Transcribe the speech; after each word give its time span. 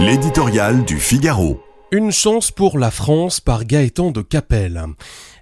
L'éditorial 0.00 0.84
du 0.84 0.96
Figaro. 0.96 1.60
Une 1.90 2.12
chance 2.12 2.52
pour 2.52 2.78
la 2.78 2.92
France 2.92 3.40
par 3.40 3.64
Gaëtan 3.64 4.12
de 4.12 4.22
Capelle. 4.22 4.84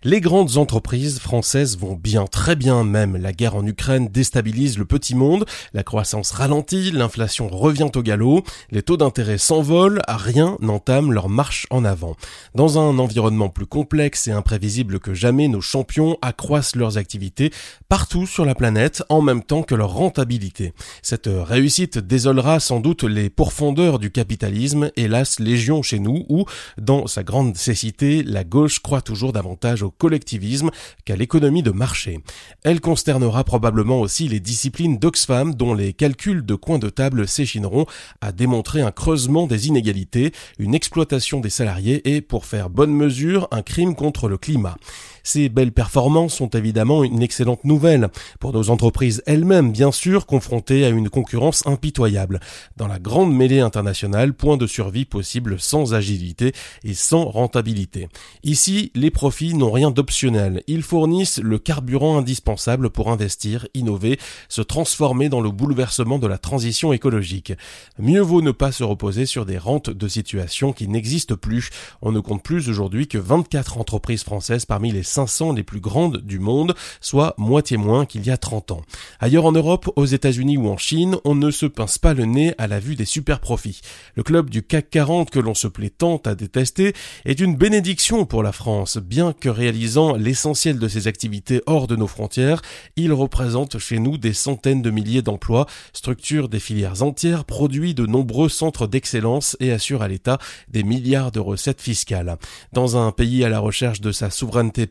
Les 0.04 0.20
grandes 0.20 0.56
entreprises 0.58 1.18
françaises 1.18 1.78
vont 1.78 1.94
bien, 1.94 2.26
très 2.26 2.54
bien 2.54 2.84
même. 2.84 3.16
La 3.16 3.32
guerre 3.32 3.56
en 3.56 3.66
Ukraine 3.66 4.08
déstabilise 4.08 4.78
le 4.78 4.84
petit 4.84 5.14
monde, 5.14 5.46
la 5.72 5.82
croissance 5.82 6.30
ralentit, 6.32 6.90
l'inflation 6.90 7.48
revient 7.48 7.90
au 7.94 8.02
galop, 8.02 8.44
les 8.70 8.82
taux 8.82 8.96
d'intérêt 8.96 9.38
s'envolent, 9.38 10.02
rien 10.06 10.58
n'entame 10.60 11.12
leur 11.12 11.28
marche 11.28 11.66
en 11.70 11.84
avant. 11.84 12.14
Dans 12.54 12.78
un 12.78 12.98
environnement 12.98 13.48
plus 13.48 13.66
complexe 13.66 14.28
et 14.28 14.32
imprévisible 14.32 15.00
que 15.00 15.14
jamais, 15.14 15.48
nos 15.48 15.60
champions 15.60 16.18
accroissent 16.22 16.76
leurs 16.76 16.98
activités 16.98 17.50
partout 17.88 18.26
sur 18.26 18.44
la 18.44 18.54
planète 18.54 19.02
en 19.08 19.22
même 19.22 19.42
temps 19.42 19.62
que 19.62 19.74
leur 19.74 19.94
rentabilité. 19.94 20.72
Cette 21.02 21.28
réussite 21.32 21.98
désolera 21.98 22.60
sans 22.60 22.80
doute 22.80 23.04
les 23.04 23.30
pourfondeurs 23.30 23.98
du 23.98 24.10
capitalisme, 24.10 24.90
hélas 24.96 25.40
légion 25.40 25.82
chez 25.82 25.98
nous, 25.98 26.24
où, 26.28 26.44
dans 26.78 27.06
sa 27.06 27.22
grande 27.22 27.56
cécité, 27.56 28.22
la 28.22 28.44
gauche 28.44 28.80
croit 28.80 29.02
toujours 29.02 29.32
davantage 29.32 29.82
au 29.86 29.90
collectivisme 29.90 30.70
qu'à 31.04 31.16
l'économie 31.16 31.62
de 31.62 31.70
marché. 31.70 32.20
Elle 32.62 32.80
consternera 32.80 33.44
probablement 33.44 34.00
aussi 34.00 34.28
les 34.28 34.40
disciplines 34.40 34.98
d'Oxfam 34.98 35.54
dont 35.54 35.74
les 35.74 35.92
calculs 35.92 36.44
de 36.44 36.54
coins 36.54 36.78
de 36.78 36.90
table 36.90 37.26
s'échineront 37.26 37.86
à 38.20 38.32
démontrer 38.32 38.82
un 38.82 38.92
creusement 38.92 39.46
des 39.46 39.68
inégalités, 39.68 40.32
une 40.58 40.74
exploitation 40.74 41.40
des 41.40 41.50
salariés 41.50 42.14
et, 42.14 42.20
pour 42.20 42.44
faire 42.44 42.70
bonne 42.70 42.92
mesure, 42.92 43.48
un 43.50 43.62
crime 43.62 43.94
contre 43.94 44.28
le 44.28 44.36
climat. 44.36 44.76
Ces 45.26 45.48
belles 45.48 45.72
performances 45.72 46.34
sont 46.34 46.50
évidemment 46.50 47.02
une 47.02 47.20
excellente 47.20 47.64
nouvelle 47.64 48.10
pour 48.38 48.52
nos 48.52 48.70
entreprises 48.70 49.24
elles-mêmes, 49.26 49.72
bien 49.72 49.90
sûr, 49.90 50.24
confrontées 50.24 50.84
à 50.84 50.88
une 50.88 51.08
concurrence 51.08 51.66
impitoyable. 51.66 52.38
Dans 52.76 52.86
la 52.86 53.00
grande 53.00 53.34
mêlée 53.34 53.58
internationale, 53.58 54.34
point 54.34 54.56
de 54.56 54.68
survie 54.68 55.04
possible 55.04 55.58
sans 55.58 55.94
agilité 55.94 56.52
et 56.84 56.94
sans 56.94 57.24
rentabilité. 57.24 58.06
Ici, 58.44 58.92
les 58.94 59.10
profits 59.10 59.54
n'ont 59.54 59.72
rien 59.72 59.90
d'optionnel. 59.90 60.62
Ils 60.68 60.84
fournissent 60.84 61.40
le 61.40 61.58
carburant 61.58 62.18
indispensable 62.18 62.90
pour 62.90 63.10
investir, 63.10 63.66
innover, 63.74 64.20
se 64.48 64.62
transformer 64.62 65.28
dans 65.28 65.40
le 65.40 65.50
bouleversement 65.50 66.20
de 66.20 66.28
la 66.28 66.38
transition 66.38 66.92
écologique. 66.92 67.52
Mieux 67.98 68.20
vaut 68.20 68.42
ne 68.42 68.52
pas 68.52 68.70
se 68.70 68.84
reposer 68.84 69.26
sur 69.26 69.44
des 69.44 69.58
rentes 69.58 69.90
de 69.90 70.06
situation 70.06 70.72
qui 70.72 70.86
n'existent 70.86 71.34
plus. 71.34 71.70
On 72.00 72.12
ne 72.12 72.20
compte 72.20 72.44
plus 72.44 72.68
aujourd'hui 72.68 73.08
que 73.08 73.18
24 73.18 73.78
entreprises 73.78 74.22
françaises 74.22 74.66
parmi 74.66 74.92
les 74.92 75.15
500 75.16 75.52
les 75.52 75.62
plus 75.62 75.80
grandes 75.80 76.18
du 76.18 76.38
monde, 76.38 76.74
soit 77.00 77.34
moitié 77.38 77.78
moins 77.78 78.04
qu'il 78.04 78.26
y 78.26 78.30
a 78.30 78.36
30 78.36 78.72
ans. 78.72 78.82
Ailleurs 79.18 79.46
en 79.46 79.52
Europe, 79.52 79.90
aux 79.96 80.04
États-Unis 80.04 80.58
ou 80.58 80.68
en 80.68 80.76
Chine, 80.76 81.16
on 81.24 81.34
ne 81.34 81.50
se 81.50 81.64
pince 81.64 81.96
pas 81.96 82.12
le 82.12 82.26
nez 82.26 82.54
à 82.58 82.66
la 82.66 82.80
vue 82.80 82.96
des 82.96 83.06
super 83.06 83.40
profits. 83.40 83.80
Le 84.14 84.22
club 84.22 84.50
du 84.50 84.62
CAC 84.62 84.90
40 84.90 85.30
que 85.30 85.38
l'on 85.38 85.54
se 85.54 85.68
plaît 85.68 85.88
tant 85.88 86.18
à 86.26 86.34
détester 86.34 86.92
est 87.24 87.40
une 87.40 87.56
bénédiction 87.56 88.26
pour 88.26 88.42
la 88.42 88.52
France, 88.52 88.98
bien 88.98 89.32
que 89.32 89.48
réalisant 89.48 90.16
l'essentiel 90.16 90.78
de 90.78 90.86
ses 90.86 91.08
activités 91.08 91.62
hors 91.66 91.86
de 91.86 91.96
nos 91.96 92.06
frontières, 92.06 92.60
il 92.96 93.12
représente 93.14 93.78
chez 93.78 93.98
nous 93.98 94.18
des 94.18 94.34
centaines 94.34 94.82
de 94.82 94.90
milliers 94.90 95.22
d'emplois, 95.22 95.66
structure 95.94 96.50
des 96.50 96.60
filières 96.60 97.02
entières, 97.02 97.46
produit 97.46 97.94
de 97.94 98.04
nombreux 98.04 98.50
centres 98.50 98.86
d'excellence 98.86 99.56
et 99.60 99.72
assure 99.72 100.02
à 100.02 100.08
l'État 100.08 100.38
des 100.68 100.82
milliards 100.82 101.32
de 101.32 101.40
recettes 101.40 101.80
fiscales. 101.80 102.36
Dans 102.72 102.98
un 102.98 103.12
pays 103.12 103.44
à 103.44 103.48
la 103.48 103.60
recherche 103.60 104.00
de 104.00 104.12
sa 104.12 104.30
souveraineté 104.30 104.86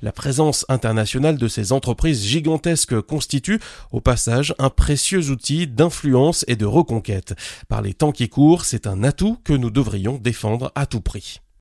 la 0.00 0.12
présence 0.12 0.64
internationale 0.68 1.36
de 1.36 1.48
ces 1.48 1.72
entreprises 1.72 2.24
gigantesques 2.24 3.00
constitue, 3.00 3.60
au 3.90 4.00
passage, 4.00 4.54
un 4.58 4.70
précieux 4.70 5.30
outil 5.30 5.66
d'influence 5.66 6.44
et 6.48 6.56
de 6.56 6.66
reconquête. 6.66 7.34
Par 7.68 7.82
les 7.82 7.94
temps 7.94 8.12
qui 8.12 8.28
courent, 8.28 8.64
c'est 8.64 8.86
un 8.86 9.04
atout 9.04 9.38
que 9.44 9.52
nous 9.52 9.70
devrions 9.70 10.18
défendre 10.18 10.72
à 10.74 10.86
tout 10.86 11.00
prix. 11.00 11.42